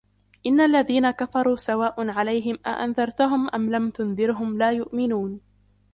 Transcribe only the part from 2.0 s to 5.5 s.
عَلَيْهِمْ أَأَنذَرْتَهُمْ أَمْ لَمْ تُنذِرْهُمْ لَا يُؤْمِنُونَ